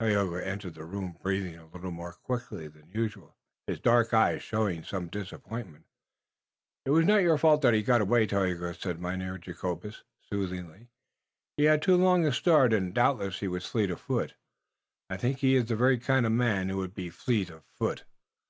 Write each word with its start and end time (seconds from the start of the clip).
Tayoga 0.00 0.46
entered 0.46 0.72
the 0.76 0.84
room, 0.86 1.18
breathing 1.22 1.56
a 1.56 1.66
little 1.66 1.90
more 1.90 2.14
quickly 2.14 2.68
than 2.68 2.90
usual, 2.90 3.36
his 3.66 3.78
dark 3.80 4.14
eyes 4.14 4.42
showing 4.42 4.82
some 4.82 5.08
disappointment. 5.08 5.84
"It 6.86 6.90
wass 6.92 7.04
not 7.04 7.18
your 7.20 7.36
fault 7.36 7.60
that 7.60 7.74
he 7.74 7.82
got 7.82 8.00
away, 8.00 8.26
Tayoga," 8.26 8.72
said 8.72 8.98
Mynheer 8.98 9.36
Jacobus 9.36 10.02
soothingly. 10.30 10.88
"He 11.58 11.64
had 11.64 11.82
too 11.82 11.96
long 11.98 12.24
a 12.24 12.32
start, 12.32 12.72
und 12.72 12.94
doubtless 12.94 13.40
he 13.40 13.46
was 13.48 13.66
fleet 13.66 13.90
of 13.90 14.00
foot. 14.00 14.32
I 15.10 15.18
think 15.18 15.40
he 15.40 15.54
iss 15.54 15.68
the 15.68 15.76
very 15.76 15.98
kind 15.98 16.24
of 16.24 16.32
man 16.32 16.70
who 16.70 16.78
would 16.78 16.94
be 16.94 17.10
fleet 17.10 17.50
of 17.50 17.62
foot." 17.66 18.04